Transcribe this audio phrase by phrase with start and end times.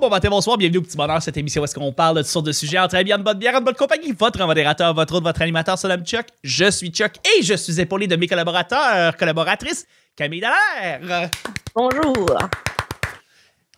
[0.00, 2.30] bon matin, bonsoir, bienvenue au Petit Bonheur, cette émission où est-ce qu'on parle de toutes
[2.30, 4.12] sortes de sujets entre amis, en bonne bière, en bonne compagnie.
[4.12, 6.26] Votre modérateur, votre autre, votre animateur, son nom Chuck.
[6.42, 11.28] Je suis Chuck et je suis épaulé de mes collaborateurs, collaboratrices, Camille Dallaire,
[11.74, 12.38] Bonjour.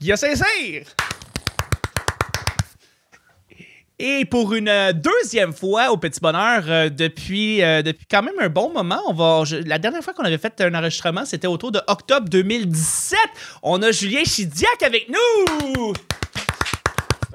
[0.00, 0.84] Guillaume Saint-Cyr.
[4.05, 8.34] Et pour une euh, deuxième fois au Petit Bonheur, euh, depuis, euh, depuis quand même
[8.41, 11.47] un bon moment, on va, je- la dernière fois qu'on avait fait un enregistrement, c'était
[11.47, 13.16] autour de octobre 2017.
[13.62, 15.93] On a Julien Chidiac avec nous!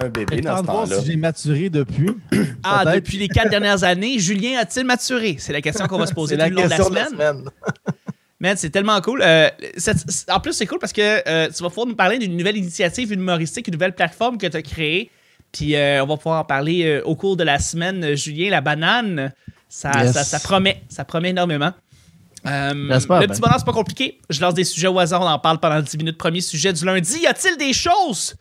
[0.02, 0.99] Un bébé dans ce voir temps-là.
[0.99, 2.09] si j'ai maturé depuis.
[2.66, 5.38] Ah, depuis les quatre dernières années, Julien a-t-il maturé?
[5.39, 6.95] C'est la question qu'on va se poser tout la le long de la question de
[6.95, 7.44] la semaine.
[8.41, 9.22] Man, c'est tellement cool.
[9.23, 9.49] Euh,
[10.30, 13.13] en plus, c'est cool parce que euh, tu vas pouvoir nous parler d'une nouvelle initiative
[13.13, 15.09] humoristique, une nouvelle plateforme que tu as créée.
[15.51, 18.03] Puis euh, on va pouvoir en parler euh, au cours de la semaine.
[18.03, 19.33] Euh, Julien, la banane,
[19.69, 20.13] ça, Yes.
[20.13, 20.83] ça, ça promet.
[20.89, 21.72] Ça promet énormément.
[22.45, 24.19] Euh, J'espère le petit bonheur, c'est pas compliqué.
[24.30, 26.17] Je lance des sujets au hasard, on en parle pendant 10 minutes.
[26.17, 27.19] Premier sujet du lundi.
[27.22, 28.35] Y a-t-il des choses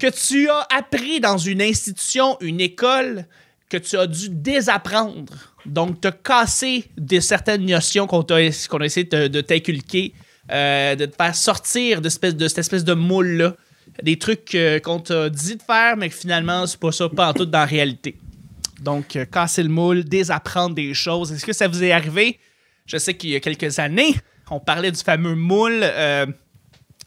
[0.00, 3.26] que tu as appris dans une institution, une école,
[3.70, 5.32] que tu as dû désapprendre?
[5.64, 10.12] Donc, te casser de certaines notions qu'on a essayé de, de t'inculquer,
[10.50, 13.54] euh, de te faire sortir de cette espèce de moule-là.
[14.02, 17.28] Des trucs euh, qu'on t'a dit de faire, mais que finalement, c'est pas ça, pas
[17.28, 18.16] en tout dans la réalité.
[18.80, 21.32] Donc, euh, casser le moule, désapprendre des choses.
[21.32, 22.38] Est-ce que ça vous est arrivé?
[22.86, 24.14] Je sais qu'il y a quelques années,
[24.50, 25.80] on parlait du fameux moule.
[25.82, 26.26] euh,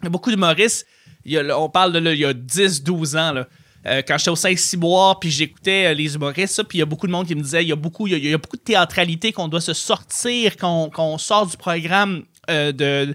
[0.02, 0.88] il y a beaucoup d'humoristes.
[1.30, 3.34] on parle de là, il y a 10-12 ans.
[3.34, 3.48] Là.
[3.86, 7.12] Euh, quand j'étais au Saint-Cyboire, puis j'écoutais les humoristes, puis il y a beaucoup de
[7.12, 9.48] monde qui me disait il y a beaucoup, il y a, beaucoup de théâtralité qu'on
[9.48, 13.14] doit se sortir, qu'on sort du programme de-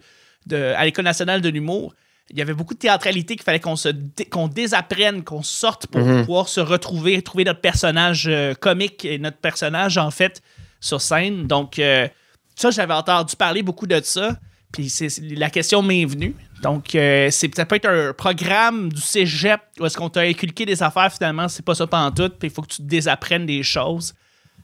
[0.51, 1.95] à l'École nationale de l'humour.
[2.33, 3.91] Il y avait beaucoup de théâtralité qu'il fallait qu'on se
[4.31, 9.37] qu'on désapprenne, qu'on sorte pour pouvoir se retrouver, trouver notre personnage euh, comique et notre
[9.37, 10.43] personnage, en fait,
[10.81, 11.47] sur scène.
[11.47, 12.09] Donc, euh,
[12.57, 14.39] ça, j'avais entendu parler beaucoup de ça.
[14.73, 14.91] Puis
[15.37, 16.35] la question m'est venue.
[16.63, 20.65] Donc, euh, c'est, ça peut être un programme du cégep où est-ce qu'on t'a inculqué
[20.65, 24.15] des affaires, finalement, c'est pas ça tout puis il faut que tu désapprennes des choses.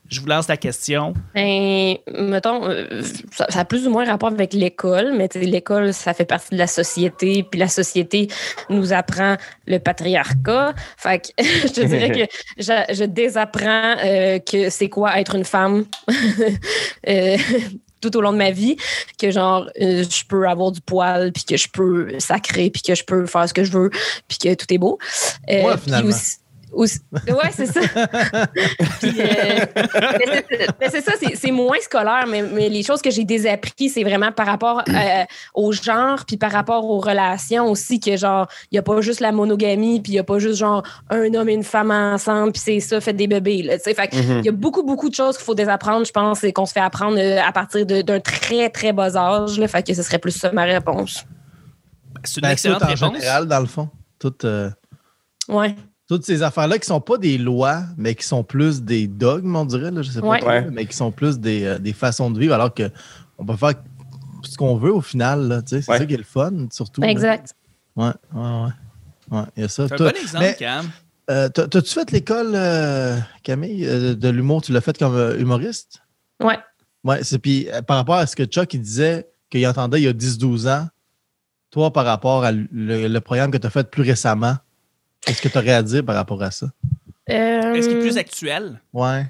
[0.08, 1.12] Je vous lance la question.
[1.34, 5.44] Ben, mettons, euh, ça, ça a plus ou moins rapport avec l'école, mais tu sais,
[5.44, 8.28] l'école, ça fait partie de la société, puis la société
[8.70, 9.36] nous apprend
[9.66, 10.74] le patriarcat.
[10.96, 15.44] Fait que je te dirais que je, je désapprends euh, que c'est quoi être une
[15.44, 15.84] femme
[17.08, 17.36] euh,
[18.00, 18.76] tout au long de ma vie,
[19.18, 22.94] que genre, euh, je peux avoir du poil, puis que je peux sacrer, puis que
[22.94, 23.90] je peux faire ce que je veux,
[24.28, 24.98] puis que tout est beau.
[25.50, 26.08] Euh, Ouais, finalement.
[26.10, 26.36] aussi-
[26.72, 27.80] aussi- ouais, c'est ça.
[29.04, 29.66] Euh,
[30.80, 34.32] mais c'est- ça, c'est- moins scolaire, mais, mais les choses que j'ai désappris, c'est vraiment
[34.32, 35.24] par rapport euh,
[35.54, 39.20] au genre, puis par rapport aux relations aussi, que genre, il n'y a pas juste
[39.20, 42.52] la monogamie, puis il n'y a pas juste genre un homme et une femme ensemble,
[42.52, 43.62] puis c'est ça, fait des bébés.
[43.62, 43.94] Là, tu sais.
[43.94, 46.52] fait que il y a beaucoup, beaucoup de choses qu'il faut désapprendre, je pense, et
[46.52, 49.58] qu'on se fait apprendre euh, à partir de- d'un très, très bas âge.
[49.58, 51.24] Là, fait que ce serait plus ça ma réponse.
[52.24, 53.14] C'est une Ben, excellente tout en réponse.
[53.14, 53.88] général, dans le fond.
[54.44, 54.70] Euh,
[55.48, 55.74] Ouais.
[56.08, 59.64] Toutes ces affaires-là qui sont pas des lois, mais qui sont plus des dogmes, on
[59.66, 60.40] dirait, là, je sais pas Ouais.
[60.40, 62.90] trop, mais qui sont plus des, euh, des façons de vivre, alors que
[63.36, 63.74] on peut faire
[64.42, 65.46] ce qu'on veut au final.
[65.48, 65.98] là, tu sais, C'est Ouais.
[65.98, 67.02] ça qui est le fun, surtout.
[67.02, 67.08] là.
[67.08, 67.54] Exact.
[67.94, 68.68] Ouais, ouais, ouais.
[69.30, 69.86] Ouais, il y a ça.
[69.86, 70.86] C'est un bon exemple, mais, Cam.
[71.30, 74.62] euh, t'as- T'as-tu fait l'école, euh, Camille, euh, de l'humour?
[74.62, 76.00] Tu l'as fait comme euh, humoriste?
[76.42, 76.58] Ouais.
[77.04, 80.04] Ouais, c'est puis euh, par rapport à ce que Chuck il disait qu'il entendait il
[80.04, 80.88] y a 10-12 ans,
[81.70, 82.66] toi, par rapport à le,
[83.08, 84.56] le programme que tu as fait plus récemment,
[85.28, 86.66] qu'est-ce que tu aurais à dire par rapport à ça?
[87.26, 88.80] Est-ce qu'il est Euh, plus actuel?
[88.92, 89.26] Ouais.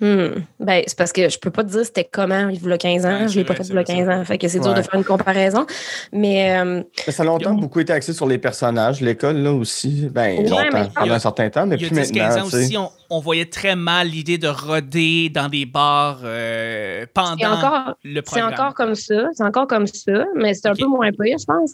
[0.00, 0.40] Hmm.
[0.58, 3.06] Ben, c'est parce que je peux pas te dire c'était comment il y a 15
[3.06, 3.10] ans.
[3.10, 4.24] Ouais, je l'ai c'est pas fait il y a c'est 15 vrai, ans.
[4.24, 5.66] Fait que c'est dur de faire une comparaison.
[6.12, 10.08] Mais euh, ça a longtemps beaucoup été axé sur les personnages, l'école, là aussi.
[10.12, 12.44] Ben, Ouais, longtemps, pendant un certain temps, mais Il y a plus 10-15 maintenant, ans
[12.46, 12.56] tu sais.
[12.64, 17.46] aussi, on, on voyait très mal l'idée de roder dans des bars euh, pendant c'est
[17.46, 18.52] encore, le c'est programme.
[18.52, 19.28] encore comme ça.
[19.32, 21.70] C'est encore comme ça, mais c'est un peu moins pire, je pense.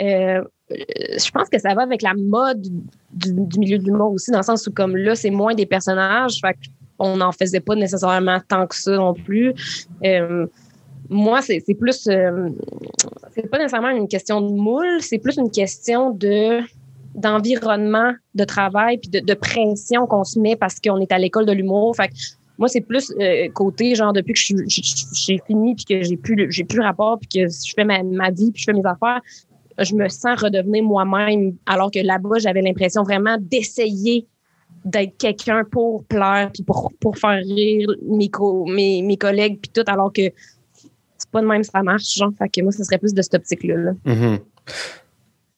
[0.00, 2.66] Euh, je pense que ça va avec la mode
[3.12, 6.40] du, milieu de l'humour aussi, dans le sens où, comme là, c'est moins des personnages.
[6.40, 6.56] Fait
[6.98, 9.54] on n'en faisait pas nécessairement tant que ça non plus.
[10.04, 10.46] Euh,
[11.08, 12.06] moi, c'est plus.
[12.08, 12.50] euh,
[13.34, 16.60] c'est pas nécessairement une question de moule, c'est plus une question de
[17.14, 21.52] d'environnement de travail puis de, pression qu'on se met parce qu'on est à l'école de
[21.52, 21.96] l'humour.
[21.96, 22.10] Fait
[22.56, 23.12] moi, c'est plus
[23.54, 27.48] côté, genre, depuis que j'ai fini puis que j'ai plus, j'ai plus rapport puis que
[27.48, 29.20] je fais ma, ma vie puis je fais mes affaires,
[29.84, 31.54] je me sens redevenir moi-même.
[31.66, 34.26] Alors que là-bas, j'avais l'impression vraiment d'essayer
[34.84, 38.30] d'être quelqu'un pour plaire puis pour, pour faire rire mes,
[38.66, 40.22] mes, mes collègues puis tout, alors que
[41.18, 42.30] c'est pas de même ça marche, genre.
[42.38, 43.76] Fait que moi, ce serait plus de cette optique-là.
[43.76, 43.92] là.
[44.04, 44.38] Mhm.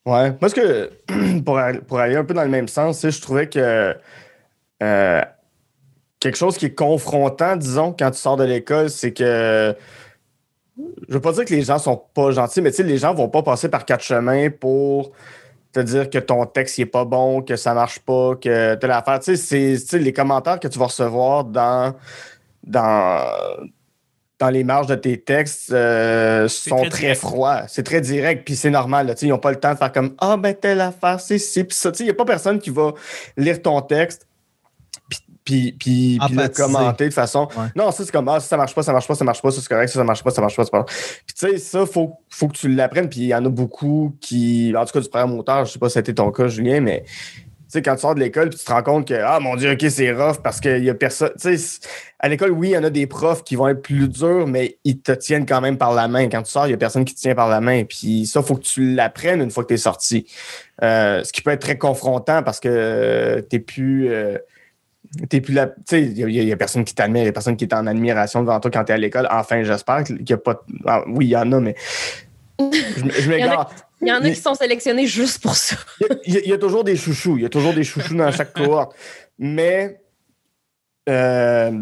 [0.04, 0.32] Ouais.
[0.32, 0.90] Parce que
[1.44, 3.94] pour, pour aller un peu dans le même sens, je trouvais que
[4.82, 5.22] euh,
[6.18, 9.76] quelque chose qui est confrontant, disons, quand tu sors de l'école, c'est que
[11.08, 13.14] je veux pas dire que les gens sont pas gentils, mais tu sais, les gens
[13.14, 15.12] vont pas passer par quatre chemins pour
[15.72, 19.20] te dire que ton texte n'est pas bon, que ça marche pas, que tu l'affaire.
[19.20, 21.94] Tu sais, c'est- les commentaires que tu vas recevoir dans,
[22.62, 23.24] dans,
[24.38, 27.62] dans les marges de tes textes euh, sont très froids.
[27.68, 29.06] C'est très direct, puis c'est normal.
[29.06, 29.14] là.
[29.22, 31.76] Ils n'ont pas le temps de faire comme Ah, ben, telle affaire, c'est ci, puis
[31.76, 31.90] ça.
[32.00, 32.92] Il n'y a pas personne qui va
[33.36, 34.26] lire ton texte.
[35.44, 37.48] Puis- Puis, puis, le commenter de façon.
[37.56, 37.66] Ouais.
[37.76, 39.50] Non, ça, c'est comme, ah, ça, ça marche pas, ça marche pas, ça marche pas,
[39.50, 40.94] ça, c'est correct, ça, ça marche pas, ça marche pas, c'est pas grave.
[41.26, 43.08] Puis, tu sais, ça, faut, faut que tu l'apprennes.
[43.08, 45.78] Puis, il y en a beaucoup qui, en tout cas, du programme auteur, je sais
[45.78, 48.58] pas si c'était ton cas, Julien, mais, tu sais, quand tu sors de l'école, puis
[48.58, 50.94] tu te rends compte que, ah, mon Dieu, OK, c'est rough parce qu'il y a
[50.94, 51.30] personne.
[51.40, 51.80] Tu sais,
[52.18, 54.76] à l'école, oui, il y en a des profs qui vont être plus durs, mais
[54.84, 56.28] ils te tiennent quand même par la main.
[56.28, 57.84] Quand tu sors, il y a personne qui te tient par la main.
[57.84, 60.26] Puis, ça, faut que tu l'apprennes une fois que tu es sorti.
[60.82, 64.12] Euh, ce qui peut être très confrontant parce que tu t'es plus.
[64.12, 64.36] euh,
[65.28, 65.66] T'es plus là.
[65.66, 67.86] Tu sais, il y, a personne qui t'admire, il y a personne qui est en
[67.86, 69.28] admiration devant toi quand t'es à l'école.
[69.30, 70.64] Enfin, j'espère qu'il n'y a pas.
[70.86, 71.74] ah, oui, il y en a, mais.
[72.58, 73.70] Je, m'égare.
[74.00, 75.76] Il y en a qui sont sélectionnés juste pour ça.
[76.26, 77.36] Y il y a toujours des chouchous.
[77.36, 78.96] Il y a toujours des chouchous dans chaque cohorte.
[79.38, 80.00] Mais
[81.08, 81.72] euh,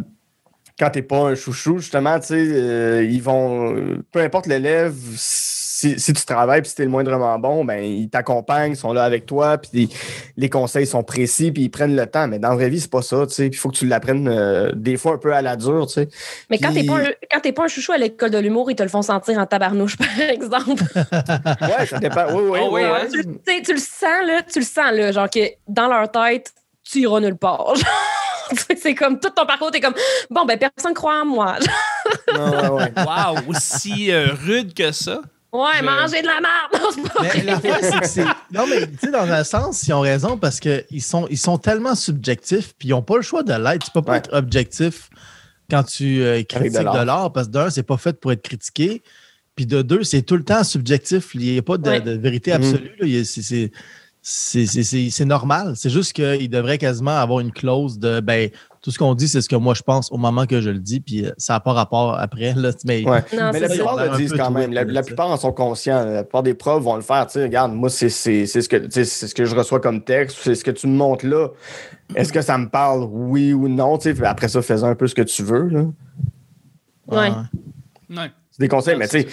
[0.77, 4.03] quand t'es pas un chouchou, justement, tu sais, euh, ils vont.
[4.11, 4.95] Peu importe l'élève,
[5.81, 8.93] si, si tu travailles puis si t'es le moindrement bon, ben ils t'accompagnent, ils sont
[8.93, 9.89] là avec toi, puis
[10.37, 12.29] les, conseils sont précis, puis ils prennent le temps.
[12.29, 13.49] Mais dans la vraie vie, c'est pas ça, tu sais.
[13.49, 15.95] Puis il faut que tu l'apprennes euh, des fois un peu à la dure, tu
[15.95, 16.09] sais.
[16.51, 18.71] Mais quand t'es Puis- pas, un- quand t'es pas un chouchou à l'école de l'humour,
[18.71, 20.83] ils te le font sentir en tabarnouche, par exemple.
[20.95, 22.27] Ouais, ça dépend.
[22.35, 25.31] Oui, oui, Ah oui, tu, le- tu tu sens, là, tu le sens, là, genre
[25.31, 26.53] que dans leur tête,
[26.85, 27.75] tu iras nulle part.
[28.51, 29.95] Tu c'est comme tout ton parcours, t'es comme
[30.29, 31.55] bon, ben personne croit en moi.
[32.33, 32.93] Ouais, ouais.
[32.97, 35.21] Wow, aussi euh, rude que ça.
[35.53, 36.71] Ouais, Je- manger de la merde.
[36.75, 37.43] Non, c'est pas Mais vrai.
[37.43, 38.25] l'affaire, c'est que c'est.
[38.53, 41.59] Non, mais tu sais, dans un sens, ils ont raison parce qu'ils sont, ils sont
[41.59, 43.85] tellement subjectifs, puis ils n'ont pas le choix de l'être.
[43.85, 44.19] Tu peux pas Ouais.
[44.19, 45.11] être objectif
[45.69, 47.33] quand tu euh, critiques de l'art.
[47.33, 49.03] parce que d'un, c'est pas fait pour être critiqué.
[49.57, 51.31] Puis de deux, c'est tout le temps subjectif.
[51.35, 52.01] Il n'y a pas de, Ouais.
[52.01, 52.57] de vérité Mhm.
[52.65, 53.25] absolue.
[53.25, 53.73] c'est- c'est-
[54.23, 55.73] C'est c'est- c'est- c'est normal.
[55.77, 58.51] C'est juste qu'il devrait quasiment avoir une clause de ben,
[58.83, 60.79] tout ce qu'on dit, c'est ce que moi je pense au moment que je le
[60.79, 62.55] dis, puis euh, ça n'a pas rapport après.
[62.55, 63.23] Là, mais Ouais.
[63.37, 63.75] Non, Mais c'est la ça.
[63.75, 64.73] plupart le disent quand même.
[64.73, 66.05] La, plupart en sont conscients.
[66.05, 67.27] La plupart des profs vont le faire.
[67.27, 70.39] Tu sais, regarde, moi, c'est c'est- c'est ce, que- ce que je reçois comme texte.
[70.41, 71.49] C'est ce que tu me montres là.
[72.15, 73.99] Est-ce que ça me parle, oui ou non?
[73.99, 75.69] Tu sais, puis après ça, fais un peu ce que tu veux.
[75.69, 75.85] là.
[77.09, 77.29] Ouais.
[78.11, 78.31] Ouais.
[78.51, 79.27] C'est des conseils, mais tu sais,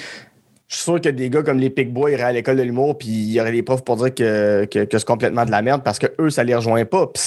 [0.67, 2.97] je suis sûr que des gars comme les Pick Boys iraient à l'école de l'humour,
[2.97, 5.61] puis il y aurait des profs pour dire que, que, que c'est complètement de la
[5.61, 7.07] merde parce que eux, ça les rejoint pas.
[7.07, 7.23] Puis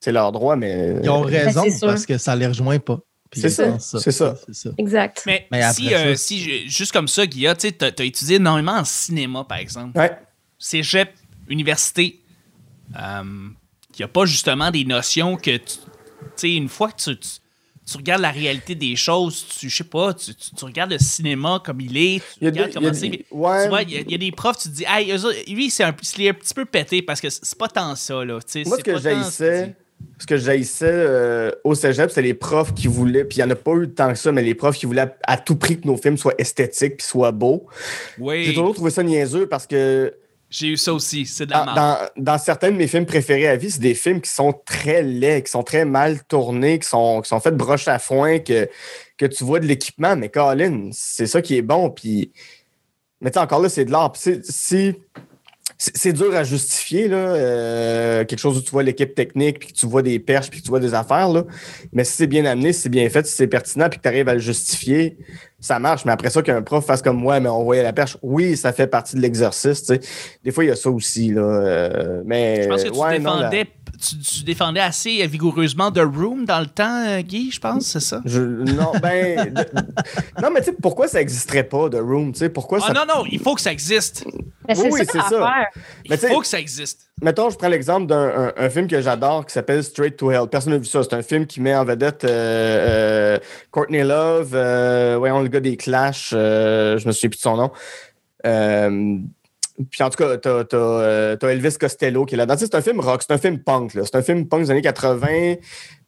[0.00, 0.96] c'est leur droit, mais.
[1.02, 3.00] Ils ont raison Ben, parce que ça ne les rejoint pas.
[3.34, 4.34] C'est ça, c'est ça.
[4.78, 5.22] Exact.
[5.26, 8.36] Mais, Mais après si, ça, euh, si je- juste comme ça, Guilla, tu as, étudié
[8.36, 9.98] énormément en cinéma, par exemple.
[9.98, 10.10] Ouais.
[10.58, 11.10] Cégep,
[11.48, 12.20] université,
[12.98, 13.22] euh,
[13.94, 15.74] il n'y a pas justement des notions que tu
[16.36, 17.28] sais, une fois que tu, tu,
[17.90, 20.98] tu regardes la réalité des choses, tu, je sais pas, tu, tu- tu regardes le
[20.98, 23.08] cinéma comme il est, tu Il y a regardes des- comment il y a c'est.
[23.10, 23.62] des- ouais.
[23.64, 25.24] Tu vois, il y, a- il y a des profs, tu te dis, hey, eux
[25.24, 27.94] autres, lui, c'est un, il est un petit peu pété parce que c'est pas tant
[27.94, 28.38] ça, là.
[28.40, 29.76] tu sais, Moi, c'est ce que j'haïssais,
[30.18, 33.50] ce que j'haïssais euh, au cégep, c'est les profs qui voulaient, puis il n'y en
[33.52, 35.80] a pas eu tant que ça, mais les profs qui voulaient à, à tout prix
[35.80, 37.66] que nos films soient esthétiques puis soient beaux.
[38.16, 40.14] J'ai Oui, toujours trouvé ça niaiseux parce que
[40.50, 43.48] j'ai eu ça aussi, c'est de la dans, dans, dans certains de mes films préférés
[43.48, 46.88] à vie, c'est des films qui sont très laids, qui sont très mal tournés, qui
[46.88, 48.66] sont, qui sont faits de broche à foin, que,
[49.18, 51.90] que tu vois de l'équipement, mais Colin, c'est ça qui est bon.
[51.90, 52.32] Puis,
[53.20, 54.12] mais tu sais, encore là, c'est de l'art.
[54.16, 54.94] Si-
[55.78, 59.72] c'est dur à justifier, là, euh, quelque chose où tu vois l'équipe technique, puis que
[59.74, 61.28] tu vois des perches, puis que tu vois des affaires.
[61.28, 61.44] Là.
[61.92, 64.08] Mais si c'est bien amené, si c'est bien fait, si c'est pertinent, puis que tu
[64.08, 65.16] arrives à le justifier,
[65.60, 66.04] ça marche.
[66.04, 68.72] Mais après ça, qu'un prof fasse comme moi, mais on voyait la perche, oui, ça
[68.72, 69.80] fait partie de l'exercice.
[69.84, 70.00] tu sais.
[70.44, 71.32] Des fois, il y a ça aussi.
[71.32, 75.26] Là, euh, mais, Je pense que tu, ouais, non, la- défendais, tu, tu défendais assez
[75.26, 78.20] vigoureusement The Room dans le temps, euh, Guy, je pense, c'est ça?
[78.24, 79.52] Je- non, ben.
[79.52, 79.66] de-
[80.42, 82.32] non, mais tu sais, pourquoi ça n'existerait pas, The Room?
[82.32, 82.92] Tu sais, pourquoi Ah ça.
[82.92, 84.24] non, non, il faut que ça existe.
[84.68, 85.64] Mais Oui, c'est ça.
[86.04, 87.06] Il Mais faut que ça existe.
[87.22, 90.46] Mettons, je prends l'exemple d'un un- un film que j'adore qui s'appelle Straight to Hell.
[90.48, 91.02] Personne n'a vu ça.
[91.02, 93.38] C'est un film qui met en vedette euh, euh,
[93.72, 97.56] Courtney Love, euh, voyons le gars des Clash, euh, je me souviens plus de son
[97.56, 97.70] nom.
[98.46, 99.18] Euh,
[99.90, 102.56] puis en tout cas, t'as, t'as, euh, Elvis Costello qui est là-dedans.
[102.58, 103.94] C'est un film rock, c'est un film punk.
[103.94, 104.02] là.
[104.04, 105.54] C'est un film punk des années 80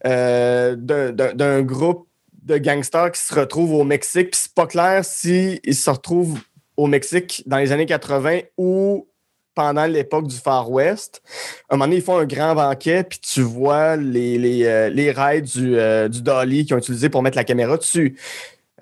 [0.06, 2.08] euh, d'un, d'un- groupe
[2.42, 4.30] de gangsters qui se retrouvent au Mexique.
[4.32, 6.38] Puis c'est pas clair s'ils se retrouvent
[6.76, 9.06] au Mexique dans les années 80 ou
[9.54, 11.22] pendant l'époque du Far West.
[11.68, 15.76] À un moment donné, ils font un grand banquet, puis tu vois les rails du,
[15.76, 18.16] euh, du dolly qu'ils ont utilisé pour mettre la caméra dessus.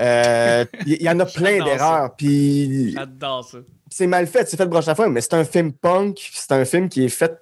[0.00, 3.58] Euh, Il y, y en a plein d'erreurs, puis J'adore ça.
[3.90, 6.52] c'est mal fait, c'est fait de broche à foin, mais c'est un film punk, c'est
[6.52, 7.38] un film qui est fait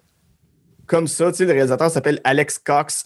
[0.87, 1.31] comme ça.
[1.33, 3.05] Tu sais, le réalisateur s'appelle Alex Cox,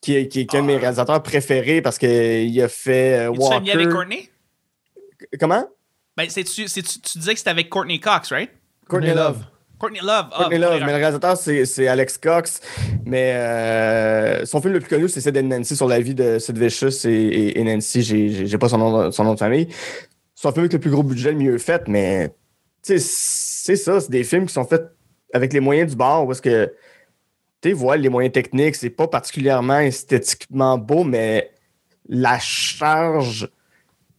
[0.00, 3.72] qui est, qui est un de mes réalisateurs préférés parce qu'il a fait euh, Walker.
[3.72, 4.30] avec Courtney?
[5.38, 5.66] Comment?
[6.16, 8.50] Ben, c'est-tu, c'est-tu- tu disais que c'était avec Courtney Cox, right?
[8.88, 9.44] Courtney Love.
[9.80, 10.26] Courtney Love.
[10.32, 12.60] Ah, Courtney Love, mais le réalisateur, c'est Alex Cox.
[13.06, 16.38] Mais euh, son film le plus connu, c'est Sid and Nancy sur la vie de
[16.38, 18.02] Sid Vicious et, et- et Nancy.
[18.02, 19.68] J'ai- pas son nom, son nom de famille.
[20.34, 22.30] Son film avec le plus gros budget, le mieux fait, mais
[22.82, 24.86] c'est ça, c'est des films qui sont faits
[25.32, 26.72] avec les moyens du bord, parce que
[27.62, 31.50] tu voilà, les moyens techniques, c'est pas particulièrement esthétiquement beau, mais
[32.08, 33.48] la charge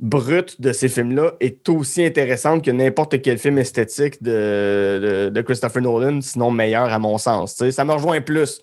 [0.01, 5.41] brute de ces films-là est aussi intéressante que n'importe quel film esthétique de, de, de
[5.41, 7.55] Christopher Nolan, sinon meilleur à mon sens.
[7.55, 7.71] tu sais.
[7.71, 8.61] Ça me rejoint plus.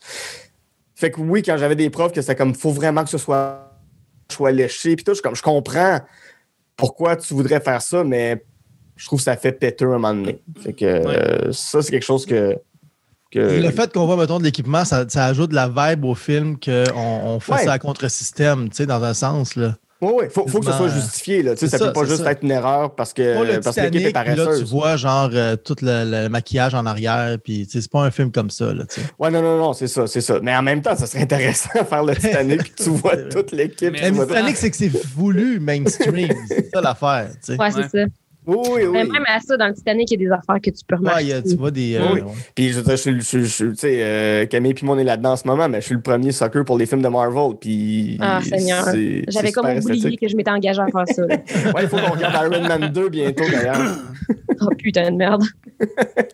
[0.96, 3.72] Fait que oui, quand j'avais des profs que c'est comme faut vraiment que ce soit,
[4.30, 6.00] soit léché, puis tout, je, comme je comprends
[6.76, 8.44] pourquoi tu voudrais faire ça, mais
[8.96, 10.42] je trouve que ça fait péter un moment donné.
[10.60, 12.56] Fait que euh, ça, c'est quelque chose que.
[13.30, 16.16] que Le fait qu'on voit, mettons, de l'équipement, ça, ça ajoute de la vibe au
[16.16, 17.64] film qu'on on fait Ouais.
[17.64, 19.54] ça à contre-système, tu sais, dans un sens.
[19.54, 19.76] Là.
[20.00, 21.42] Oui, oui, faut, faut que ce soit justifié.
[21.42, 21.54] Là.
[21.54, 22.30] Tu sais, c'est Ça ça, peut pas juste ça.
[22.30, 24.70] être une erreur parce que, parce l'équipe est puis là, tu paresseuse.
[24.70, 28.10] vois genre euh, tout le, le maquillage en arrière, puis tu sais, c'est pas un
[28.12, 28.72] film comme ça.
[28.72, 29.06] Là, tu sais.
[29.18, 30.38] Ouais, non, non, non, c'est ça, c'est ça.
[30.40, 33.50] Mais en même temps, ça serait intéressant de faire le Titanic puis tu vois toute
[33.50, 33.90] l'équipe.
[33.90, 36.28] Mais le Titanic, c'est que c'est voulu mainstream.
[36.48, 37.30] c'est ça l'affaire.
[37.44, 37.58] tu sais.
[37.60, 37.88] Ouais, c'est Ouais.
[37.92, 38.10] ça.
[38.48, 38.88] Oui, oui, oui.
[38.92, 40.94] Mais Même à ça, dans le Titanic, il y a des affaires que tu peux
[40.94, 41.22] Ouais, remarquer.
[41.24, 41.96] il y a- tu vois des.
[41.96, 42.20] euh, Oui.
[42.54, 45.32] Puis je veux dire, je suis, je sais, euh, Camille puis moi, on est là-dedans
[45.32, 47.56] en ce moment, mais je suis le premier sucker pour les films de Marvel.
[47.60, 48.16] Puis.
[48.20, 48.84] Ah, Seigneur.
[49.28, 50.20] J'avais comme oublié esthétique.
[50.20, 51.26] que je m'étais engagée à faire ça.
[51.26, 51.36] là.
[51.74, 53.76] Ouais, il faut qu'on regarde Iron Man 2 bientôt, d'ailleurs.
[54.60, 55.44] Oh putain de merde.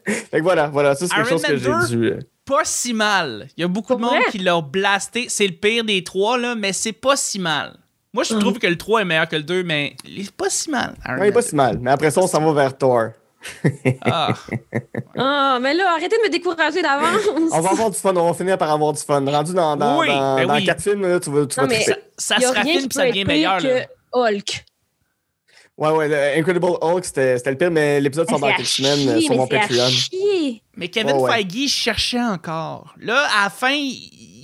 [0.07, 1.87] Fait que voilà, voilà, ça, c'est quelque chose que j'ai 2?
[1.89, 2.07] dû.
[2.13, 3.49] euh, Pas si mal.
[3.57, 4.23] Il y a beaucoup Pour de monde vrai?
[4.31, 5.27] qui l'ont blasté.
[5.29, 7.75] C'est le pire des trois, là, mais c'est pas si mal.
[8.15, 8.39] Moi, je Ah.
[8.39, 10.95] trouve que le 3 est meilleur que le 2, mais il est pas si mal.
[11.05, 11.79] Iron Ouais, il est pas si mal.
[11.83, 13.09] Mais après ça, on s'en va vers Thor.
[13.65, 13.73] 2.
[14.07, 14.29] Ah.
[15.17, 17.21] Ah, mais là, arrêtez de me décourager d'avance.
[17.53, 19.25] On va avoir du fun, on va finir par avoir du fun.
[19.25, 20.65] Rendu dans, dans, Oui, dans, ben dans oui.
[20.65, 21.85] quatre films, là, tu vas, tu Non, vas mais-.
[22.19, 23.61] Ça Il y a se rien raffine qui puis peut ça devient meilleur.
[23.61, 23.81] là.
[23.85, 24.65] que Hulk.
[25.77, 29.09] Ouais, ouais, le Incredible Hulk, c'était c'était le pire, mais l'épisode sort dans quelques semaines
[29.09, 29.89] euh, sur mon Patreon.
[30.77, 31.45] Mais Kevin Ouais, ouais.
[31.49, 32.95] Feige cherchait encore.
[33.01, 33.77] Là, à la fin,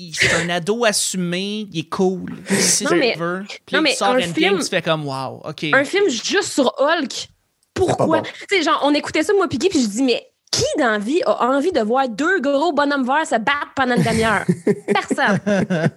[0.08, 2.32] il- c'est un ado assumé, il est cool.
[2.48, 3.44] Sait Non, mais- veut.
[3.66, 5.64] Puis non, mais tu sors un film- tu fais comme wow, ok.
[5.72, 7.28] Un film juste sur Hulk.
[7.74, 8.06] Pourquoi?
[8.06, 8.22] bon.
[8.48, 10.98] Tu sais, genre, on écoutait ça, moi, Piggy, puis je dis, mais qui dans la
[10.98, 14.44] vie a envie de voir deux gros bonhommes verts se battre pendant une demi-heure?
[14.88, 15.38] Personne.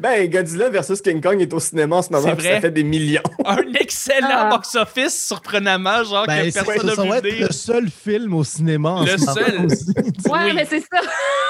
[0.00, 2.54] Ben, Godzilla versus King Kong est au cinéma en ce moment, vrai.
[2.54, 3.22] ça fait des millions.
[3.44, 4.50] Un excellent Ah.
[4.50, 8.90] box-office, surprenamment, genre Ben, que personne n'a vu le seul film au cinéma.
[8.90, 9.66] en Le ce moment seul.
[9.66, 9.86] aussi.
[10.30, 10.52] Ouais, Oui.
[10.54, 11.00] mais c'est ça.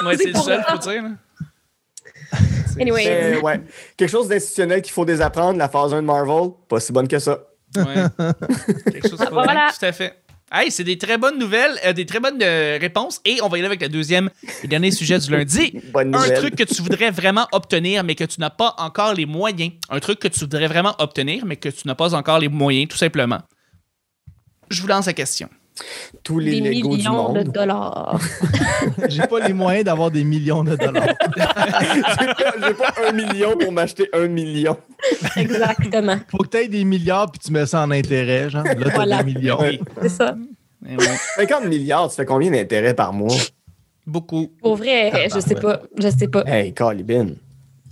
[0.05, 0.73] Ouais, c'est c'est le pour seul, ça.
[0.73, 1.03] faut dire.
[2.81, 3.05] Anyway.
[3.05, 3.61] Mais, ouais.
[3.97, 7.19] Quelque chose d'institutionnel qu'il faut désapprendre, la phase 1 de Marvel, pas si bonne que
[7.19, 7.39] ça.
[7.77, 7.85] Ouais.
[8.93, 9.71] Quelque chose Ah, voilà.
[9.77, 10.15] Tout à fait.
[10.51, 13.21] Hey, c'est des très bonnes nouvelles, euh, des très bonnes euh, réponses.
[13.27, 14.31] Et on va y aller avec le deuxième
[14.63, 15.79] et dernier sujet du lundi.
[15.93, 16.39] Bonne Un nouvelle.
[16.39, 19.73] truc que tu voudrais vraiment obtenir, mais que tu n'as pas encore les moyens.
[19.91, 22.89] Un truc que tu voudrais vraiment obtenir, mais que tu n'as pas encore les moyens,
[22.89, 23.41] tout simplement.
[24.71, 25.51] Je vous lance la question.
[26.23, 27.53] Tous les Des Legos du millions de monde.
[27.53, 28.21] dollars.
[29.09, 31.05] J'ai pas les moyens d'avoir des millions de dollars.
[31.37, 34.77] J'ai pas, j'ai pas un million pour m'acheter un million.
[35.37, 36.17] Exactement.
[36.31, 38.65] Faut que tu aies des milliards puis tu mets ça en intérêt, genre.
[38.65, 39.23] Là, t'as Voilà.
[39.23, 39.59] des millions.
[39.61, 39.81] Oui.
[40.03, 40.35] C'est ça.
[40.87, 40.97] Oui.
[41.37, 43.35] 50 milliards, tu fais combien d'intérêts par mois?
[44.07, 44.51] Beaucoup.
[44.63, 45.83] Pour vrai, je sais pas.
[45.99, 46.43] Je sais pas.
[46.47, 47.29] Hey, Calibin.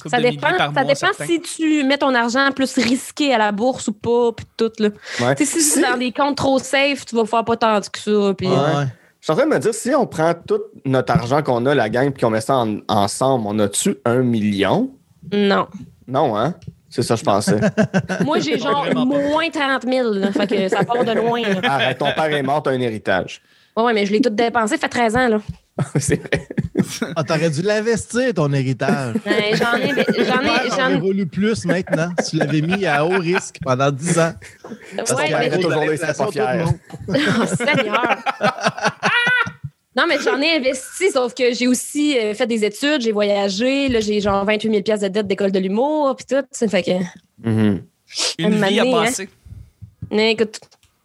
[0.05, 3.38] Ça de dépend, par ça mois, dépend si tu mets ton argent plus risqué à
[3.38, 4.71] la bourse ou pas, puis tout.
[4.79, 4.88] Là.
[5.21, 5.35] Ouais.
[5.35, 7.99] Tu sais, si c'est dans des comptes trop safe, tu vas faire pas tant que
[7.99, 8.35] ça.
[8.37, 8.87] Puis, Ouais.
[9.21, 11.75] Je suis en train de me dire, si on prend tout notre argent qu'on a,
[11.75, 14.91] la gang, puis qu'on met ça en- ensemble, on a-tu un million?
[15.33, 15.67] Non.
[16.07, 16.55] Non, hein?
[16.88, 17.59] C'est ça, je pensais.
[18.25, 20.12] Moi, j'ai genre moins 30 000.
[20.12, 20.31] là.
[20.31, 21.41] Fait que ça part de loin.
[21.43, 21.61] là.
[21.65, 23.43] Arrête, ton père est mort, t'as un héritage.
[23.76, 25.28] Ouais, ouais, mais je l'ai tout dépensé, ça fait 13 ans.
[25.28, 25.40] Là.
[25.99, 26.49] C'est vrai.
[27.14, 29.16] Ah, t'aurais dû l'investir, ton héritage.
[29.25, 29.90] Ben, j'en ai.
[30.25, 30.49] J'en ai.
[30.49, 32.09] Ouais, J'en valu plus maintenant.
[32.21, 34.33] si Tu l'avais mis à haut risque pendant 10 ans.
[34.97, 36.66] Parce Ouais, qu'il mais- toujours serait pas fier.
[37.09, 37.12] Oh,
[37.47, 38.16] Seigneur!
[39.97, 43.88] Non, mais j'en ai investi, sauf que j'ai aussi euh, fait des études, j'ai voyagé,
[43.88, 46.45] là, j'ai genre 28 000 pièces de dette d'école de l'humour, puis tout.
[46.50, 46.90] Ça fait que,
[47.42, 47.83] Mhm.
[48.38, 49.28] Une Un vie à donné, passer.
[50.11, 50.61] mais écoute,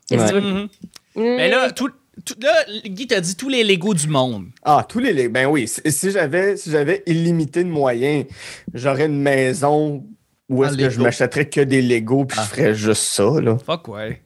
[0.10, 0.42] qu'est-ce que tu veux?
[0.42, 0.68] Mhm.
[1.16, 1.36] Mm.
[1.38, 1.90] Mais là, tout,
[2.26, 2.52] tout- là,
[2.86, 4.48] Guy t'a dit tous les Legos du monde.
[4.64, 5.30] Ah, tous les.
[5.30, 8.26] Ben oui, si, si j'avais si j'avais illimité de moyens,
[8.74, 10.06] j'aurais une maison
[10.50, 12.44] où est-ce que je m'achèterais que des Legos puis Ah.
[12.44, 13.58] je ferais juste ça, là.
[13.58, 14.22] Fuck ouais.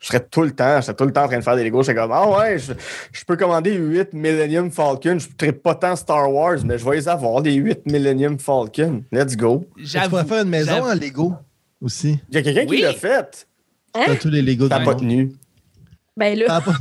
[0.00, 1.64] Je serais tout le temps, je serais tout le temps en train de faire des
[1.64, 1.80] Legos.
[1.82, 2.72] Je serais comme, ah ouais, je,
[3.12, 5.16] je peux commander 8 Millennium Falcon.
[5.18, 9.02] Je ne pas tant Star Wars, mais je vais les avoir, les 8 Millennium Falcon.
[9.12, 9.64] Let's go.
[9.78, 10.18] J'avoue.
[10.26, 11.32] faire une maison en Lego
[11.80, 12.18] aussi.
[12.28, 12.76] Il y a quelqu'un Oui.
[12.78, 13.46] qui l'a fait.
[13.94, 15.32] T'as tous les Legos T'as pas tenu.
[16.16, 16.72] Ben là, pas-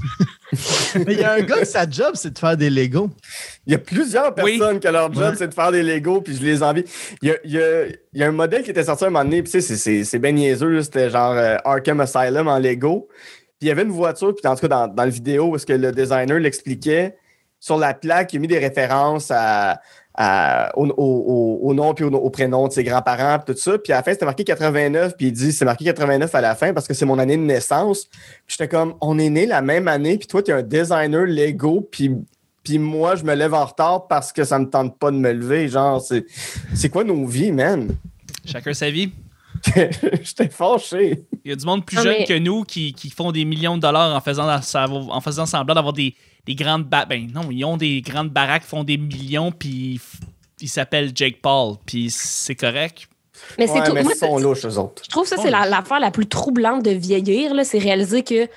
[1.07, 3.09] Mais il y a un gars que sa job, c'est de faire des Legos.
[3.65, 4.59] Il y a plusieurs Oui.
[4.59, 5.35] personnes que leur job, Ouais.
[5.35, 6.83] c'est de faire des Legos, puis je les envie.
[7.23, 9.09] Il y a, il y a- il y a un modèle qui était sorti un
[9.09, 12.47] moment donné, puis tu sais, c'est- c'est c'est ben niaiseux, c'était genre euh, Arkham Asylum
[12.47, 13.07] en Lego.
[13.59, 15.55] Puis il y avait une voiture, puis en tout cas, dans, dans la vidéo, où
[15.55, 17.17] est-ce que le designer l'expliquait,
[17.59, 19.79] sur la plaque, il a mis des références à,
[20.15, 23.59] à- au, au- au- au nom puis au, au prénom de ses grands-parents, puis tout
[23.59, 23.77] ça.
[23.77, 26.55] Puis à la fin, c'était marqué 89, puis il dit c'est marqué 89 à la
[26.55, 28.05] fin parce que c'est mon année de naissance.
[28.05, 28.19] Puis
[28.57, 31.87] j'étais comme, on est né la même année, puis toi, tu es un designer Lego,
[31.91, 32.11] puis,
[32.63, 35.31] puis moi, je me lève en retard parce que ça me tente pas de me
[35.33, 35.67] lever.
[35.67, 36.25] Genre, c'est,
[36.75, 37.95] c'est quoi nos vies, man?
[38.45, 39.11] Chacun sa vie.
[39.75, 41.23] J'étais fâché.
[41.45, 43.75] Il y a du monde plus jeune mais- que nous qui, qui font des millions
[43.77, 47.09] de dollars en faisant, en faisant semblant d'avoir des, des grandes baraques.
[47.09, 49.99] Ben non, ils ont des grandes baraques, font des millions, puis
[50.61, 53.07] ils s'appellent Jake Paul, puis c'est correct.
[53.57, 53.93] Mais c'est Ouais, tout.
[53.93, 55.01] mais Moi, ils sont louches, eux autres.
[55.03, 58.23] Je trouve que ça, c'est la- l'affaire la, plus troublante de vieillir, là, c'est réaliser
[58.23, 58.47] que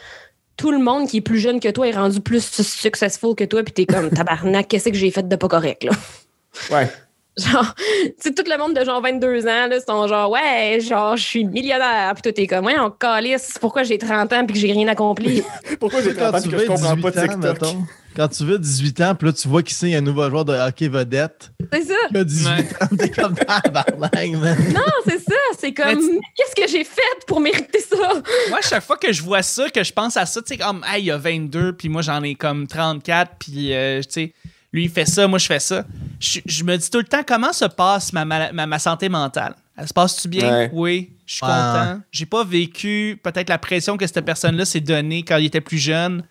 [0.57, 3.45] tout le monde qui est plus jeune que toi est rendu plus su- successful que
[3.45, 5.93] toi, puis t'es comme tabarnak, qu'est-ce que j'ai fait de pas correct, là?
[6.71, 6.89] Ouais.
[7.39, 7.85] Genre, tu
[8.19, 11.45] sais, tout le monde de genre 22 ans, là, sont genre, ouais, genre, je suis
[11.45, 14.73] millionnaire, puis toi, t'es comme, ouais, on calisse, pourquoi j'ai 30 ans puis que j'ai
[14.73, 15.43] rien accompli?
[15.81, 17.43] Pourquoi j'ai 30 Quand ans tu que je veux comprends pas 18 ans, TikTok?
[17.43, 17.83] mettons,
[18.17, 20.55] quand tu veux 18 ans, puis là, tu vois qu'il signe un nouveau joueur de
[20.55, 21.95] hockey vedette, c'est ça.
[22.11, 22.61] qui a 18 Ouais.
[22.83, 24.57] ans, t'es comme tabarnak, man.
[24.75, 25.35] Non, c'est ça.
[25.59, 28.15] C'est comme, tu- qu'est-ce que j'ai fait pour mériter ça?
[28.49, 30.83] Moi, chaque fois que je vois ça, que je pense à ça, tu sais, comme,
[30.91, 34.33] hey, il y a 22, puis moi, j'en ai comme 34, puis, euh, tu sais,
[34.73, 35.85] lui, il fait ça, moi, je fais ça.
[36.21, 39.09] Je, je me dis tout le temps, comment se passe ma, ma, ma- ma santé
[39.09, 39.55] mentale?
[39.77, 40.51] Elle se passe-tu bien?
[40.51, 40.71] Ouais.
[40.73, 41.51] Oui, je suis Ouais.
[41.51, 42.01] content.
[42.11, 45.79] J'ai pas vécu peut-être la pression que cette personne-là s'est donnée quand il était plus
[45.79, 46.23] jeune,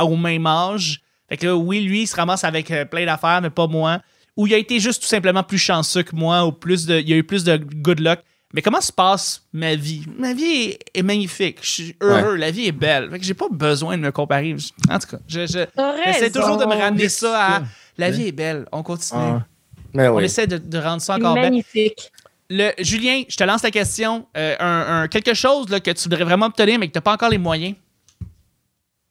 [0.00, 1.02] au même âge.
[1.28, 4.00] Fait que là, oui, lui, il se ramasse avec euh, plein d'affaires, mais pas moi.
[4.36, 7.12] Ou il a été juste tout simplement plus chanceux que moi, ou plus de, il
[7.12, 8.20] a eu plus de good luck.
[8.52, 10.04] Mais comment se passe ma vie?
[10.18, 11.58] Ma vie est, magnifique.
[11.62, 12.36] Je suis heureux.
[12.36, 13.10] La vie est belle.
[13.10, 14.54] Fait que j'ai pas besoin de me comparer.
[14.88, 17.64] En tout cas, je, je- T'as j'essaie toujours de me ramener ça à ça.
[17.98, 18.66] La vie est belle.
[18.72, 19.20] On continue.
[19.22, 19.46] Ah.
[19.92, 20.24] Mais On oui.
[20.24, 21.44] essaie de, de rendre ça encore belle.
[21.44, 22.10] magnifique.
[22.50, 24.26] Le, Julien, je te lance la question.
[24.36, 27.02] Euh, un, un- quelque chose là, que tu voudrais vraiment obtenir, mais que tu n'as
[27.02, 27.74] pas encore les moyens.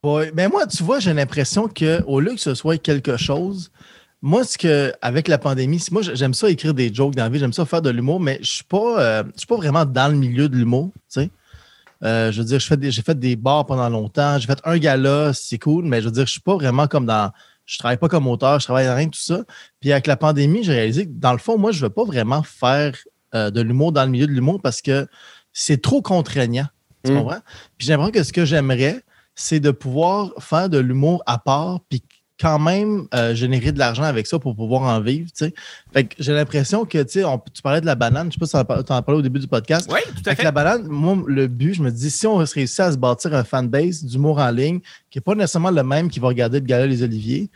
[0.03, 3.71] Ouais, mais moi, tu vois, j'ai l'impression qu'au lieu que ce soit quelque chose,
[4.21, 7.39] moi, ce que, avec la pandémie, moi, j'aime ça écrire des jokes dans la vie,
[7.39, 10.09] j'aime ça faire de l'humour, mais je suis pas, euh, je suis pas vraiment dans
[10.11, 11.29] le milieu de l'humour, tu sais.
[12.03, 14.59] Euh, je veux dire, je fais des- j'ai fait des bars pendant longtemps, j'ai fait
[14.65, 17.31] un gala, c'est cool, mais je veux dire, je suis pas vraiment comme dans.
[17.65, 19.43] Je travaille pas comme auteur, je travaille dans rien, tout ça.
[19.79, 22.43] Puis avec la pandémie, j'ai réalisé que dans le fond, moi, je veux pas vraiment
[22.43, 22.95] faire
[23.35, 25.07] euh, de l'humour dans le milieu de l'humour parce que
[25.53, 26.67] c'est trop contraignant.
[27.05, 27.17] Tu Mm.
[27.17, 27.39] comprends?
[27.77, 29.01] Puis j'ai l'impression que ce que j'aimerais,
[29.35, 32.03] c'est de pouvoir faire de l'humour à part, puis
[32.39, 35.29] quand même euh, générer de l'argent avec ça pour pouvoir en vivre.
[35.93, 38.39] Fait que j'ai l'impression que, tu sais, on- tu parlais de la banane, je sais
[38.39, 39.87] pas si tu en parlais au début du podcast.
[39.93, 40.43] Oui, tout à Avec fait.
[40.43, 43.43] la banane, moi, le but, je me dis, si on réussit à se bâtir un
[43.43, 44.79] fanbase d'humour en ligne,
[45.11, 47.49] qui n'est pas nécessairement le même qui va regarder le gala Les Oliviers,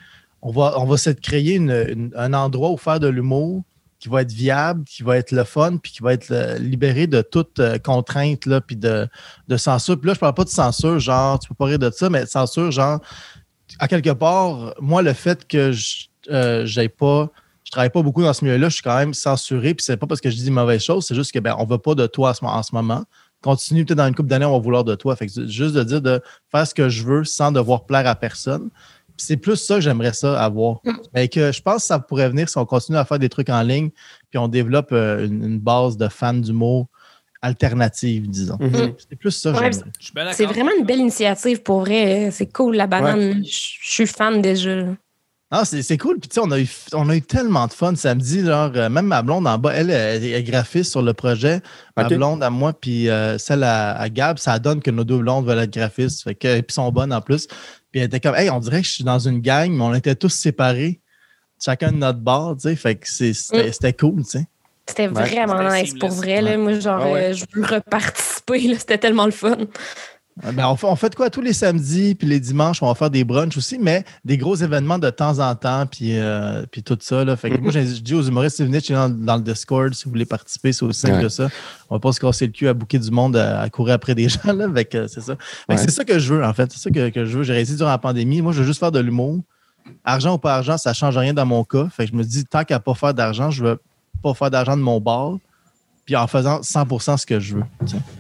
[0.44, 3.63] on va, on va se créer une- une- un endroit où faire de l'humour
[4.00, 7.08] qui va être viable, qui va être le fun, puis qui va être euh, libéré
[7.08, 9.08] de toute euh, contrainte, là, puis de,
[9.48, 10.00] de censure.
[10.00, 12.22] Puis là, je parle pas de censure, genre, tu peux pas rire de ça, mais
[12.22, 13.00] de censure, genre,
[13.80, 17.30] à quelque part, moi, le fait que je euh, pas,
[17.63, 20.08] je travaille pas beaucoup dans ce milieu-là, je suis quand même censuré, puis c'est pas
[20.08, 22.32] parce que je dis mauvaise chose, c'est juste que ben, on veut pas de toi
[22.32, 23.04] en ce, en ce moment.
[23.42, 25.16] Continue, peut-être dans une couple d'années, on va vouloir de toi.
[25.16, 28.16] Fait que juste de dire de faire ce que je veux sans devoir plaire à
[28.16, 28.70] personne.
[29.16, 30.82] Puis c'est plus ça que j'aimerais ça avoir.
[31.13, 33.50] Mais que je pense que ça pourrait venir si on continue à faire des trucs
[33.50, 33.92] en ligne,
[34.30, 36.88] puis on développe euh, une, une base de fans d'humour
[37.48, 38.58] alternative, disons.
[38.60, 38.94] Mhm.
[39.10, 39.72] C'est plus ça Ouais.
[40.34, 42.30] C'est vraiment une belle initiative pour vrai.
[42.32, 43.44] C'est cool, la banane.
[43.44, 43.50] Je
[43.82, 44.86] je suis fan déjà.
[45.50, 46.20] Ah, c'est c'est cool.
[46.20, 48.46] Puis, tu sais, on, a eu- on a eu tellement de fun samedi.
[48.46, 51.62] Genre, euh, même ma blonde en bas, elle, elle est graphiste sur le projet.
[51.96, 55.20] Ma blonde à moi, puis euh, celle à, à Gab, ça donne que nos deux
[55.20, 56.24] blondes veulent être graphistes.
[56.24, 57.48] Fait que, puis sont bonnes en plus.
[57.92, 59.94] Puis elle était comme, hey, on dirait que je suis dans une gang, mais on
[59.94, 61.00] était tous séparés.
[61.64, 62.76] Chacun de notre bord, tu sais.
[62.76, 63.72] Fait que c'était Mm.
[63.72, 64.46] c'était cool, tu sais.
[64.88, 65.23] C'était Ouais.
[65.30, 66.41] vraiment nice pour vrai.
[66.41, 66.58] Là.
[66.58, 67.23] Moi, genre, Ah ouais.
[67.26, 68.67] euh, je veux reparticiper.
[68.69, 68.76] là.
[68.80, 69.58] C'était tellement le fun.
[70.54, 72.93] Ben, on, fait, on fait de quoi tous les samedis, puis les dimanches, on va
[72.93, 76.84] faire des brunchs aussi, mais des gros événements de temps en temps, puis, euh, puis
[76.84, 77.26] tout ça.
[77.26, 77.36] Là.
[77.36, 79.91] Fait que moi, j'ai- je dis aux humoristes, si vous venez dans, dans le Discord,
[79.95, 81.21] si vous voulez participer, c'est aussi simple Ouais.
[81.23, 81.50] que ça.
[81.89, 84.13] On va pas se casser le cul à bouquer du monde, à, à courir après
[84.13, 84.54] des gens.
[84.54, 84.67] Là.
[84.71, 85.36] Fait que, c'est ça.
[85.36, 85.78] Fait que Ouais.
[85.80, 86.71] C'est ça que je veux, en fait.
[86.71, 87.43] C'est ça que, que je veux.
[87.43, 88.43] J'ai réussi durant la pandémie.
[88.43, 89.39] Moi, je veux juste faire de l'humour.
[90.06, 91.88] Argent ou pas argent, ça change rien dans mon cas.
[91.91, 93.80] Fait que je me dis, tant qu'à pas faire d'argent, je veux
[94.21, 95.38] pas faire d'argent de mon bar,
[96.06, 97.63] puis en faisant 100% ce que je veux.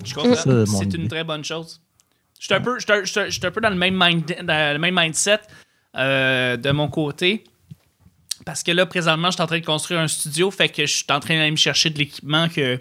[0.03, 0.65] Je comprends.
[0.65, 1.81] C'est une très bonne chose.
[2.39, 5.39] Je suis un peu, un- peu dans le même, mind- dans le même mindset
[5.95, 7.43] euh, de mon côté.
[8.45, 10.93] Parce que là, présentement, je suis en train de construire un studio, fait que je
[10.97, 12.79] suis en train d'aller me chercher de l'équipement que,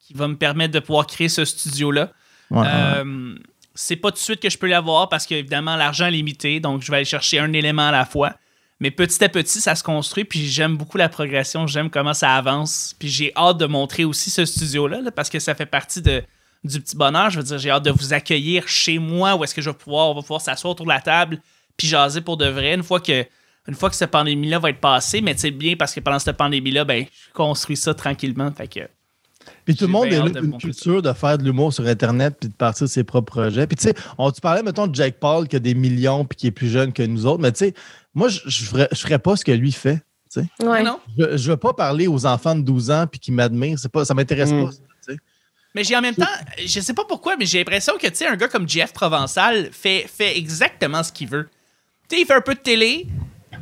[0.00, 2.10] qui va me permettre de pouvoir créer ce studio-là.
[2.50, 2.66] Ouais, ouais.
[2.68, 3.34] Euh,
[3.74, 6.82] c'est pas tout de suite que je peux l'avoir parce qu'évidemment, l'argent est limité, donc
[6.82, 8.34] je vais aller chercher un élément à la fois.
[8.82, 12.34] Mais petit à petit, ça se construit, puis j'aime beaucoup la progression, j'aime comment ça
[12.34, 12.96] avance.
[12.98, 16.20] Puis j'ai hâte de montrer aussi ce studio-là, là, parce que ça fait partie de,
[16.64, 17.30] du petit bonheur.
[17.30, 19.76] Je veux dire, j'ai hâte de vous accueillir chez moi où est-ce que je vais
[19.76, 21.38] pouvoir, on va pouvoir s'asseoir autour de la table
[21.76, 23.24] puis jaser pour de vrai une fois que
[23.68, 26.36] une fois que cette pandémie-là va être passée, mais c'est bien parce que pendant cette
[26.36, 28.50] pandémie-là, ben, je construis ça tranquillement.
[28.50, 28.80] Fait que
[29.64, 32.54] Puis tout le monde a une, culture de faire de l'humour sur Internet puis de
[32.54, 33.68] partir de ses propres projets.
[33.68, 36.36] Puis tu sais, on tu parlais, mettons, de Jake Paul qui a des millions puis
[36.36, 37.74] qui est plus jeune que nous autres, mais tu sais,
[38.14, 39.96] moi, je je ferais, je ferais pas ce que lui fait.
[40.32, 40.64] tu sais.
[40.66, 40.82] Ouais.
[40.82, 40.98] non.
[41.18, 43.78] Je, je veux pas parler aux enfants de 12 ans puis qui m'admirent.
[43.78, 44.64] C'est pas, ça m'intéresse Mm.
[44.66, 44.72] pas.
[44.72, 45.18] ça, tu sais.
[45.74, 46.26] Mais j'ai en même temps,
[46.58, 49.70] je sais pas pourquoi, mais j'ai l'impression que tu sais, un gars comme Jeff Provençal
[49.72, 51.48] fait, fait exactement ce qu'il veut.
[52.08, 53.06] Tu sais, il fait un peu de télé,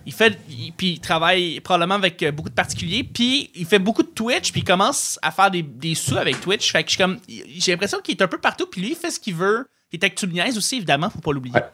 [0.07, 3.79] il fait, il- puis il travaille probablement avec euh, beaucoup de particuliers, puis il fait
[3.79, 6.73] beaucoup de Twitch, puis il commence à faire des, des sous avec Twitch.
[6.73, 8.97] Fait que je suis comme, j'ai l'impression qu'il est un peu partout, puis lui, il
[8.97, 9.67] fait ce qu'il veut.
[9.93, 11.55] Il est avec aussi, évidemment, faut pas l'oublier.
[11.55, 11.65] Ouais.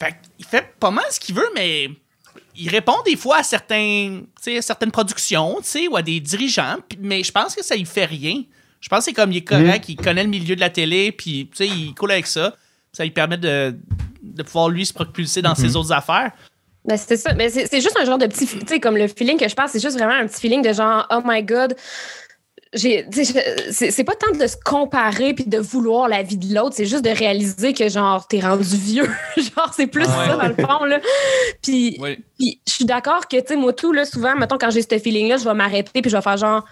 [0.00, 1.90] Fait qu'il fait pas mal ce qu'il veut, mais
[2.56, 4.22] il répond des fois à certains,
[4.60, 8.04] certaines productions, tu sais, ou à des dirigeants, mais je pense que ça lui fait
[8.04, 8.42] rien.
[8.80, 11.10] Je pense que c'est comme il est correct, il connaît le milieu de la télé,
[11.12, 12.54] puis tu sais, il coule avec ça.
[12.92, 13.76] Ça lui permet de,
[14.22, 16.32] de pouvoir lui se propulser dans ses autres affaires.
[16.84, 17.34] Ben, c'est ça.
[17.34, 18.46] Mais c'est c'est juste un genre de petit.
[18.46, 20.72] Tu sais, comme le feeling que je pense, c'est juste vraiment un petit feeling de
[20.72, 21.76] genre, oh my God.
[22.74, 27.04] C'est pas tant de se comparer puis de vouloir la vie de l'autre, c'est juste
[27.04, 29.08] de réaliser que, genre, t'es rendu vieux.
[29.36, 30.26] genre, c'est plus Ouais.
[30.26, 31.00] ça, dans le fond, là.
[31.62, 31.98] Puis,
[32.38, 34.98] puis je suis d'accord que, tu sais, moi, tout, là, souvent, mettons, quand j'ai ce
[34.98, 36.64] feeling-là, je vais m'arrêter puis je vais faire genre,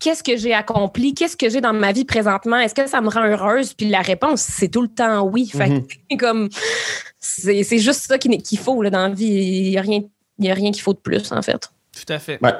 [0.00, 1.14] qu'est-ce que j'ai accompli?
[1.14, 2.56] Qu'est-ce que j'ai dans ma vie présentement?
[2.58, 3.74] Est-ce que ça me rend heureuse?
[3.74, 5.46] Puis la réponse, c'est tout le temps oui.
[5.48, 6.48] Fait que, comme,
[7.18, 9.26] c'est c'est juste ça qu'il faut, là, dans la vie.
[9.26, 10.00] Il n'y a rien,
[10.38, 11.70] il y a rien qu'il faut de plus, en fait.
[11.94, 12.38] Tout à fait.
[12.42, 12.52] Ouais.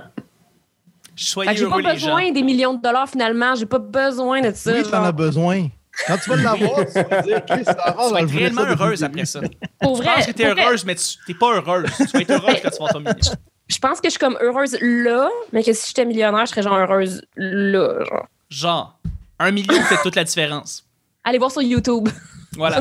[1.20, 1.92] Fait Soyez j'ai pas gens.
[1.92, 3.54] besoin des millions de dollars, finalement.
[3.54, 4.72] J'ai pas besoin de ça.
[4.72, 5.68] Oui, t'en as besoin.
[6.06, 9.04] Quand tu vas l'avoir, tu vas dire, Chris, ça va Tu vas être réellement heureuse
[9.04, 9.40] après ça.
[9.80, 11.90] Pour Tu vrai, penses que t'es vrai, heureuse, mais tu t'es pas heureuse.
[11.98, 13.36] Tu vas être heureuse quand tu vas être million.
[13.68, 16.62] je pense que je suis comme heureuse là, mais que si j'étais millionnaire, je serais
[16.62, 18.02] genre heureuse là.
[18.04, 18.26] Genre.
[18.48, 18.98] Genre,
[19.38, 20.86] un million fait toute la différence.
[21.22, 22.08] Allez voir sur YouTube.
[22.56, 22.80] Voilà.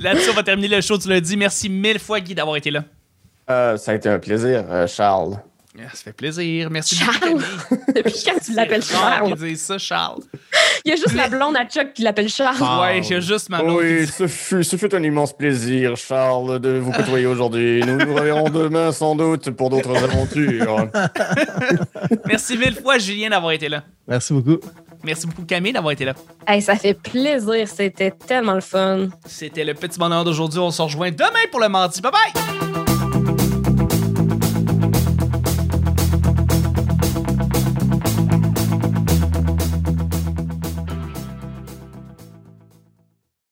[0.00, 1.36] Là-dessus, on va terminer le show du lundi.
[1.36, 2.84] Merci mille fois, Guy, d'avoir été là.
[3.50, 5.36] Euh, ça a été un plaisir, euh, Charles.
[5.78, 6.68] Ah, Ça fait plaisir.
[6.70, 7.40] Merci Charles.
[7.94, 9.28] Depuis quand tu l'appelles Charles?
[9.34, 10.20] qu'ils disent ça, Charles.
[10.84, 12.56] Il y a juste la blonde à Chuck qui l'appelle Charles.
[12.60, 12.82] Ah.
[12.82, 16.60] Ouais, j'ai juste ma blonde qui Oui, ce fut, ce fut un immense plaisir, Charles,
[16.60, 17.80] de vous côtoyer aujourd'hui.
[17.86, 20.88] Nous nous reverrons demain sans doute pour d'autres aventures.
[22.26, 23.82] Merci mille fois, Julien, d'avoir été là.
[24.06, 24.58] Merci beaucoup.
[25.04, 26.14] Merci beaucoup, Camille, d'avoir été là.
[26.46, 27.66] Hey, ça fait plaisir.
[27.66, 29.08] C'était tellement le fun.
[29.26, 30.60] C'était le petit bonheur d'aujourd'hui.
[30.60, 32.00] On se rejoint demain pour le mardi.
[32.00, 32.81] Bye bye!